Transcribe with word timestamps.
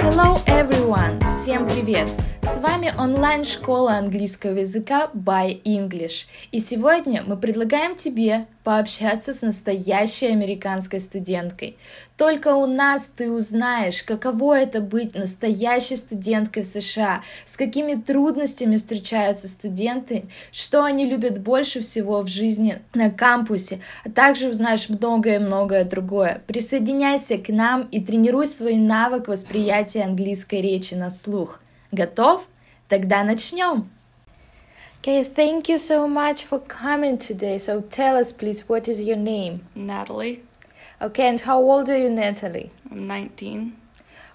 Hello 0.00 0.40
everyone! 0.46 1.24
Всем 1.28 1.68
привет! 1.68 2.10
С 2.42 2.58
вами 2.58 2.92
онлайн-школа 2.98 3.92
английского 3.98 4.58
языка 4.58 5.08
by 5.14 5.62
English. 5.62 6.26
И 6.50 6.58
сегодня 6.58 7.22
мы 7.24 7.36
предлагаем 7.36 7.94
тебе 7.94 8.46
пообщаться 8.64 9.34
с 9.34 9.42
настоящей 9.42 10.26
американской 10.26 10.98
студенткой. 10.98 11.76
Только 12.16 12.54
у 12.54 12.66
нас 12.66 13.10
ты 13.14 13.30
узнаешь, 13.30 14.02
каково 14.02 14.58
это 14.60 14.80
быть 14.80 15.14
настоящей 15.14 15.96
студенткой 15.96 16.62
в 16.62 16.66
США, 16.66 17.22
с 17.44 17.56
какими 17.56 17.94
трудностями 17.94 18.78
встречаются 18.78 19.48
студенты, 19.48 20.24
что 20.50 20.82
они 20.82 21.04
любят 21.04 21.40
больше 21.40 21.80
всего 21.80 22.22
в 22.22 22.28
жизни 22.28 22.80
на 22.94 23.10
кампусе, 23.10 23.80
а 24.04 24.10
также 24.10 24.48
узнаешь 24.48 24.88
многое-многое 24.88 25.84
другое. 25.84 26.42
Присоединяйся 26.46 27.36
к 27.36 27.48
нам 27.48 27.82
и 27.82 28.00
тренируй 28.00 28.46
свой 28.46 28.76
навык 28.76 29.28
восприятия 29.28 30.02
английской 30.02 30.62
речи 30.62 30.94
на 30.94 31.10
слух. 31.10 31.60
Готов? 31.92 32.46
Тогда 32.88 33.22
начнем. 33.24 33.90
Okay, 35.03 35.23
thank 35.23 35.69
you 35.69 35.77
so 35.77 36.07
much 36.07 36.43
for 36.43 36.59
coming 36.59 37.17
today. 37.17 37.57
So 37.57 37.81
tell 37.81 38.17
us, 38.17 38.31
please, 38.33 38.67
what 38.67 38.87
is 38.87 39.01
your 39.01 39.17
name? 39.17 39.61
Natalie. 39.73 40.43
Okay, 41.01 41.29
and 41.29 41.39
how 41.39 41.59
old 41.61 41.89
are 41.89 41.97
you, 41.97 42.09
Natalie? 42.09 42.69
I'm 42.91 43.07
19. 43.07 43.75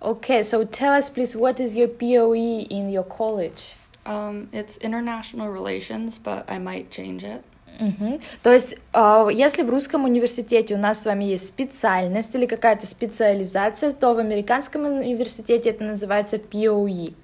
Okay, 0.00 0.42
so 0.42 0.64
tell 0.64 0.94
us, 0.94 1.10
please, 1.10 1.34
what 1.34 1.58
is 1.58 1.74
your 1.74 1.88
POE 1.88 2.34
in 2.70 2.90
your 2.90 3.02
college? 3.02 3.74
Um, 4.06 4.48
it's 4.52 4.76
international 4.78 5.50
relations, 5.50 6.18
but 6.18 6.48
I 6.48 6.58
might 6.58 6.90
change 6.90 7.24
it. 7.24 7.42
Мгм. 7.80 8.20
То 8.42 8.52
есть, 8.52 8.76
э, 8.92 9.28
если 9.32 9.62
в 9.62 9.70
русском 9.70 10.04
университете 10.04 10.74
у 10.74 10.78
нас 10.78 11.02
с 11.02 11.06
вами 11.06 11.24
есть 11.24 11.48
специальность 11.48 12.34
или 12.34 12.46
какая-то 12.46 12.86
специализация, 12.86 13.92
то 13.92 14.14
в 14.14 14.18
американском 14.18 14.84
университете 14.84 15.70
это 15.70 15.84
называется 15.84 16.36
POE. 16.36 17.14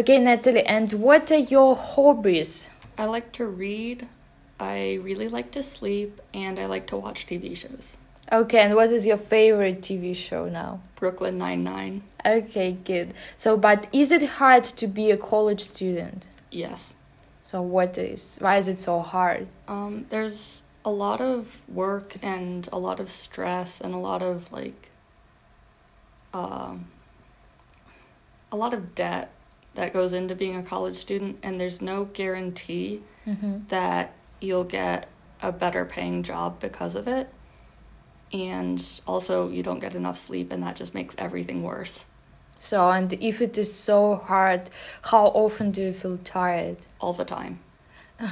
Okay, 0.00 0.18
Natalie, 0.18 0.64
and 0.64 0.90
what 0.94 1.30
are 1.30 1.36
your 1.36 1.76
hobbies? 1.76 2.70
I 2.96 3.04
like 3.04 3.32
to 3.32 3.44
read, 3.44 4.08
I 4.58 4.94
really 5.02 5.28
like 5.28 5.50
to 5.50 5.62
sleep, 5.62 6.22
and 6.32 6.58
I 6.58 6.64
like 6.64 6.86
to 6.86 6.96
watch 6.96 7.26
TV 7.26 7.54
shows. 7.54 7.98
Okay, 8.32 8.60
and 8.60 8.74
what 8.74 8.88
is 8.88 9.04
your 9.04 9.18
favorite 9.18 9.82
TV 9.82 10.16
show 10.16 10.48
now? 10.48 10.80
Brooklyn 10.96 11.36
Nine-Nine. 11.36 12.02
Okay, 12.24 12.78
good. 12.82 13.12
So, 13.36 13.58
but 13.58 13.88
is 13.92 14.10
it 14.10 14.22
hard 14.40 14.64
to 14.64 14.86
be 14.86 15.10
a 15.10 15.18
college 15.18 15.60
student? 15.60 16.28
Yes. 16.50 16.94
So, 17.42 17.60
what 17.60 17.98
is, 17.98 18.38
why 18.40 18.56
is 18.56 18.68
it 18.68 18.80
so 18.80 19.00
hard? 19.00 19.48
Um, 19.68 20.06
there's 20.08 20.62
a 20.82 20.90
lot 20.90 21.20
of 21.20 21.60
work 21.68 22.16
and 22.22 22.66
a 22.72 22.78
lot 22.78 23.00
of 23.00 23.10
stress 23.10 23.82
and 23.82 23.92
a 23.92 23.98
lot 23.98 24.22
of 24.22 24.50
like 24.50 24.88
um, 26.32 26.86
a 28.50 28.56
lot 28.56 28.72
of 28.72 28.94
debt 28.94 29.30
that 29.74 29.92
goes 29.92 30.12
into 30.12 30.34
being 30.34 30.56
a 30.56 30.62
college 30.62 30.96
student 30.96 31.38
and 31.42 31.60
there's 31.60 31.80
no 31.80 32.04
guarantee 32.06 33.02
Mhm. 33.26 33.68
that 33.68 34.12
you'll 34.40 34.64
get 34.64 35.08
a 35.42 35.52
better 35.52 35.84
paying 35.84 36.22
job 36.22 36.58
because 36.60 36.94
of 36.94 37.06
it. 37.08 37.28
And 38.32 38.84
also 39.06 39.48
you 39.48 39.62
don't 39.62 39.80
get 39.80 39.94
enough 39.94 40.18
sleep 40.18 40.52
and 40.52 40.62
that 40.62 40.76
just 40.76 40.94
makes 40.94 41.14
everything 41.18 41.62
worse 41.62 42.04
So, 42.62 42.90
and 42.90 43.10
if 43.14 43.40
it 43.40 43.56
is 43.56 43.72
so 43.72 44.16
hard, 44.16 44.68
how 45.10 45.26
often 45.28 45.70
do 45.70 45.80
you 45.80 45.92
feel 45.94 46.18
tired? 46.18 46.76
all 47.00 47.14
the 47.14 47.24
time. 47.24 47.60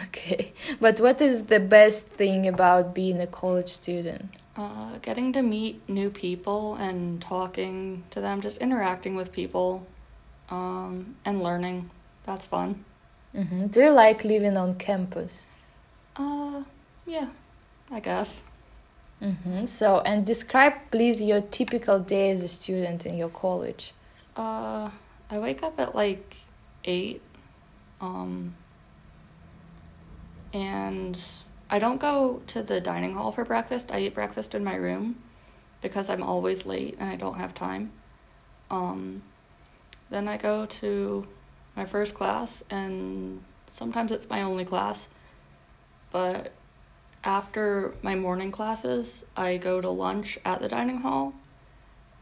Okay, 0.02 0.52
but 0.80 1.00
what 1.00 1.19
is 1.23 1.47
the 1.47 1.58
best 1.61 2.08
thing 2.08 2.47
about 2.47 2.95
being 2.95 3.20
a 3.23 3.27
college 3.27 3.70
student? 3.70 4.28
Uh, 4.55 4.98
getting 5.00 5.33
to 5.33 5.41
meet 5.41 5.89
new 5.89 6.11
people 6.11 6.75
and 6.75 7.23
talking 7.23 8.05
to 8.11 8.20
them, 8.20 8.42
just 8.42 8.58
interacting 8.58 9.17
with 9.17 9.33
people, 9.33 9.86
um, 10.51 11.17
and 11.25 11.43
learning. 11.43 11.91
That's 12.25 12.47
fun. 12.47 12.85
hmm 13.35 13.67
Do 13.67 13.81
you 13.81 13.91
like 13.91 14.25
living 14.25 14.57
on 14.57 14.75
campus? 14.75 15.47
Uh, 16.17 16.63
yeah, 17.07 17.29
I 17.91 18.01
guess. 18.01 18.45
hmm 19.20 19.64
So, 19.67 20.01
and 20.01 20.27
describe 20.27 20.75
please 20.91 21.23
your 21.23 21.41
typical 21.41 21.98
day 21.98 22.31
as 22.31 22.42
a 22.42 22.48
student 22.48 23.07
in 23.07 23.17
your 23.17 23.31
college. 23.31 23.92
Uh, 24.37 24.91
I 25.31 25.39
wake 25.39 25.63
up 25.63 25.79
at 25.81 25.95
like 25.95 26.37
eight, 26.85 27.20
um, 28.01 28.55
and 30.53 31.20
I 31.70 31.79
don't 31.79 32.01
go 32.01 32.42
to 32.48 32.63
the 32.63 32.81
dining 32.81 33.14
hall 33.14 33.33
for 33.33 33.45
breakfast. 33.45 33.91
I 33.92 34.01
eat 34.01 34.14
breakfast 34.14 34.55
in 34.55 34.64
my 34.64 34.75
room 34.77 35.17
because 35.83 36.08
I'm 36.11 36.23
always 36.23 36.64
late 36.67 36.97
and 36.98 37.11
I 37.11 37.17
don't 37.17 37.37
have 37.39 37.55
time. 37.55 37.91
Um, 38.70 39.23
then 40.11 40.29
I 40.29 40.36
go 40.36 40.67
to 40.67 41.27
my 41.77 41.85
first 41.85 42.14
class, 42.14 42.63
and 42.70 43.42
sometimes 43.67 44.13
it's 44.13 44.29
my 44.29 44.42
only 44.42 44.64
class. 44.64 45.08
But 46.11 46.52
after 47.24 47.95
my 48.02 48.14
morning 48.14 48.51
classes, 48.51 49.24
I 49.36 49.57
go 49.57 49.80
to 49.80 49.91
lunch 49.91 50.39
at 50.45 50.61
the 50.61 50.69
dining 50.69 50.98
hall, 50.98 51.35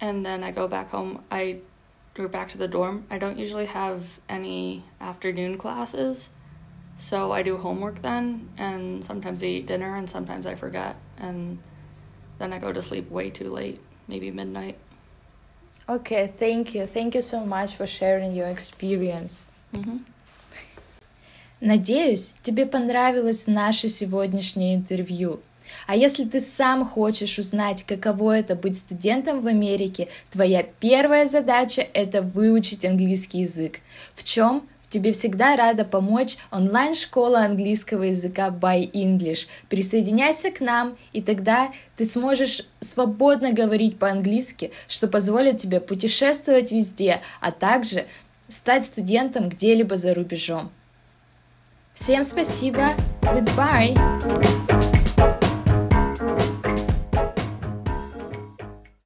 and 0.00 0.26
then 0.26 0.42
I 0.42 0.50
go 0.50 0.66
back 0.68 0.90
home. 0.90 1.22
I 1.30 1.58
go 2.14 2.28
back 2.28 2.48
to 2.50 2.58
the 2.58 2.68
dorm. 2.68 3.06
I 3.10 3.18
don't 3.18 3.38
usually 3.38 3.66
have 3.66 4.18
any 4.28 4.84
afternoon 5.00 5.58
classes, 5.58 6.30
so 6.96 7.30
I 7.30 7.42
do 7.42 7.58
homework 7.58 8.02
then, 8.02 8.48
and 8.56 9.04
sometimes 9.04 9.42
I 9.42 9.46
eat 9.46 9.66
dinner, 9.66 9.96
and 9.96 10.08
sometimes 10.08 10.46
I 10.46 10.54
forget, 10.54 10.96
and 11.18 11.58
then 12.38 12.52
I 12.52 12.58
go 12.58 12.72
to 12.72 12.82
sleep 12.82 13.10
way 13.10 13.30
too 13.30 13.52
late, 13.52 13.80
maybe 14.08 14.30
midnight. 14.30 14.78
Okay, 15.88 16.32
thank 16.38 16.74
you. 16.74 16.86
Thank 16.86 17.14
you 17.14 17.22
so 17.22 17.44
much 17.44 17.76
for 17.76 17.86
sharing 17.86 18.34
your 18.34 18.48
experience. 18.48 19.48
hmm 19.72 19.98
Надеюсь, 21.60 22.34
тебе 22.42 22.66
понравилось 22.66 23.46
наше 23.46 23.88
сегодняшнее 23.88 24.74
интервью. 24.74 25.40
А 25.86 25.96
если 25.96 26.24
ты 26.24 26.40
сам 26.40 26.84
хочешь 26.84 27.38
узнать, 27.38 27.82
каково 27.84 28.38
это 28.38 28.54
быть 28.54 28.76
студентом 28.76 29.40
в 29.40 29.46
Америке, 29.46 30.08
твоя 30.30 30.62
первая 30.80 31.24
задача– 31.24 31.80
это 31.94 32.20
выучить 32.20 32.84
английский 32.84 33.40
язык. 33.40 33.80
В 34.12 34.22
чем 34.22 34.68
тебе 34.88 35.12
всегда 35.12 35.56
рада 35.56 35.84
помочь 35.84 36.36
онлайн-школа 36.50 37.40
английского 37.40 38.04
языка 38.04 38.48
by 38.48 38.90
English. 38.92 39.46
Присоединяйся 39.68 40.50
к 40.50 40.60
нам, 40.60 40.96
и 41.12 41.22
тогда 41.22 41.70
ты 41.96 42.04
сможешь 42.04 42.66
свободно 42.80 43.52
говорить 43.52 43.98
по-английски, 43.98 44.72
что 44.88 45.08
позволит 45.08 45.58
тебе 45.58 45.80
путешествовать 45.80 46.72
везде, 46.72 47.20
а 47.40 47.52
также 47.52 48.06
стать 48.48 48.84
студентом 48.84 49.48
где-либо 49.48 49.96
за 49.96 50.14
рубежом. 50.14 50.70
Всем 51.94 52.22
спасибо. 52.22 52.88
Goodbye. 53.22 54.65